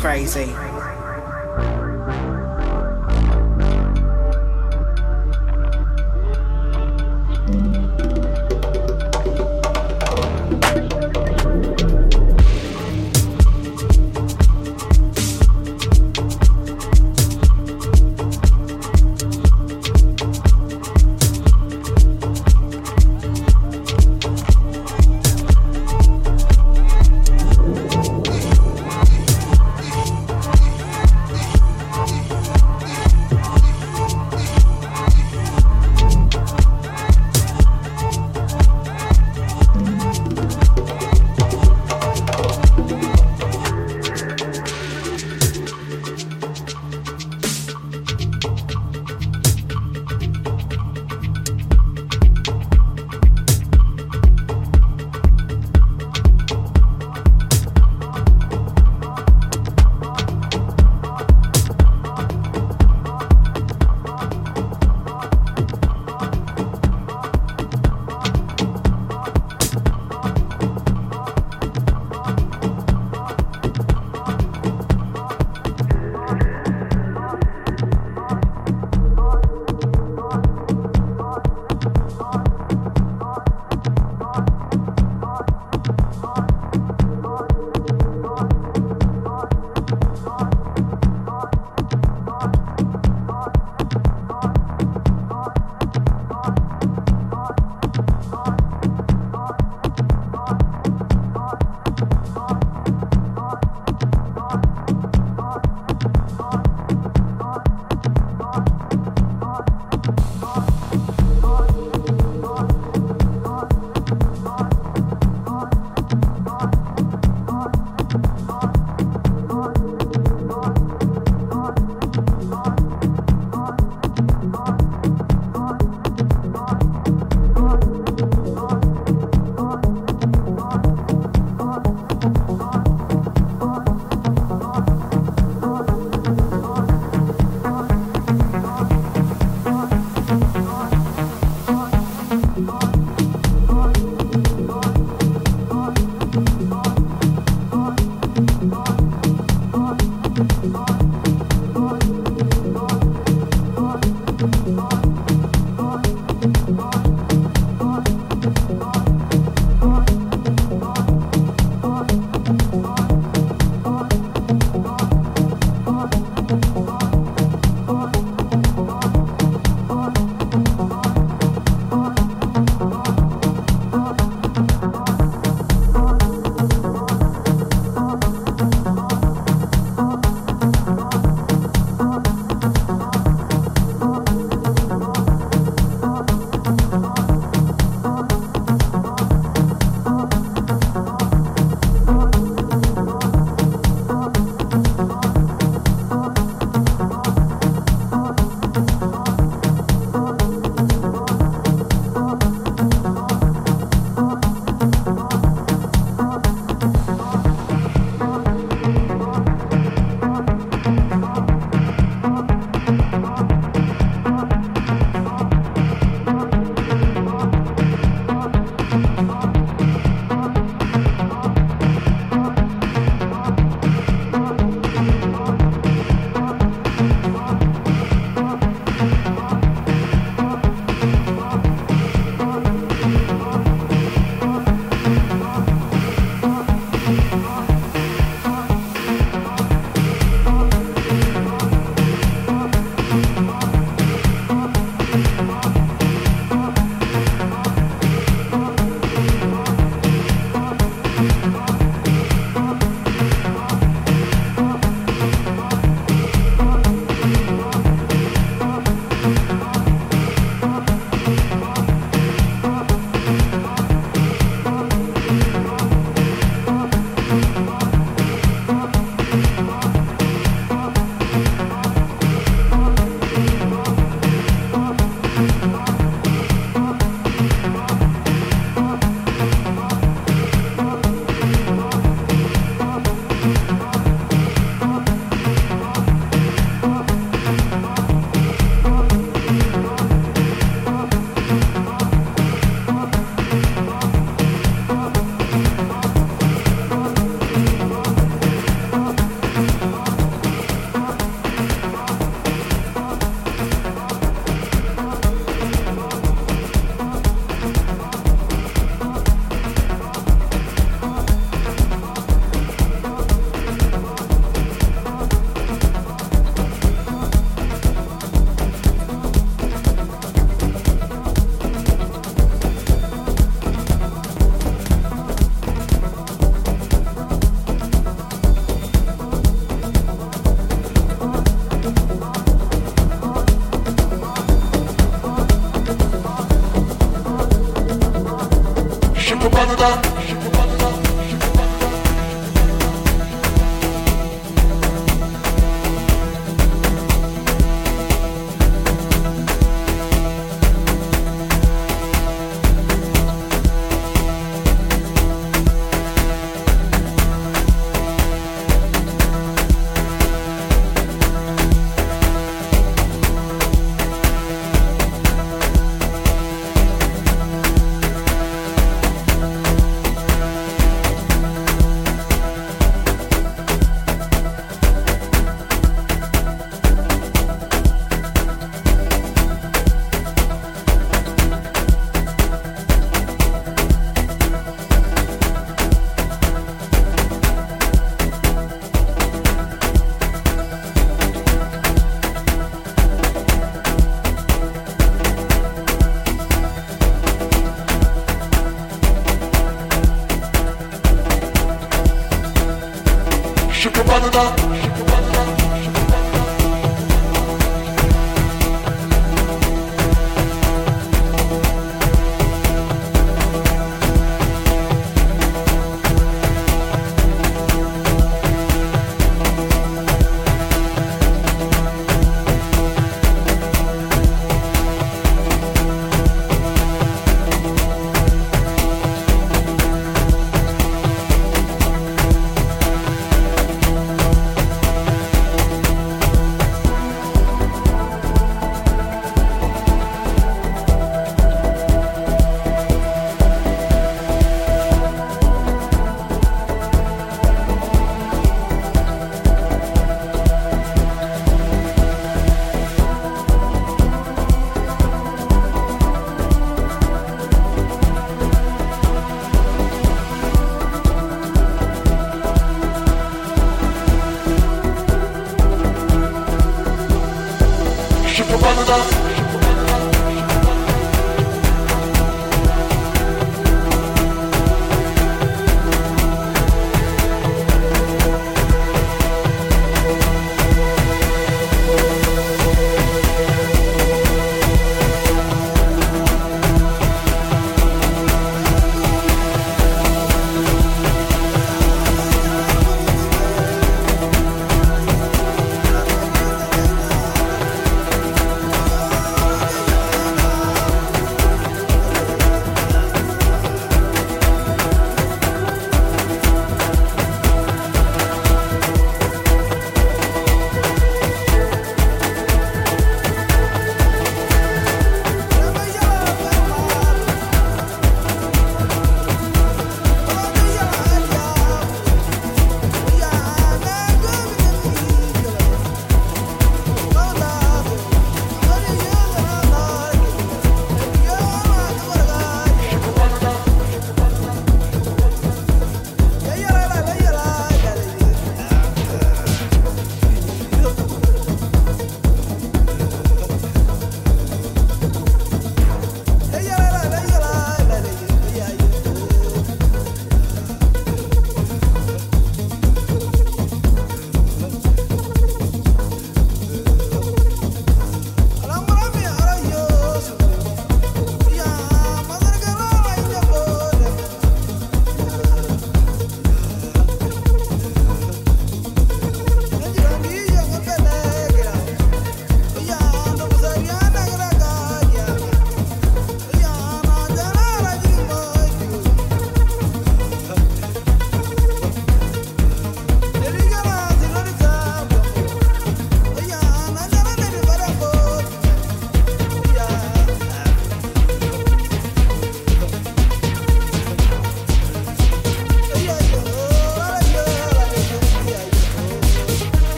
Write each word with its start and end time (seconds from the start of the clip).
crazy. 0.00 0.57